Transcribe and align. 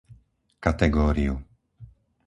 kategóriu 0.63 1.35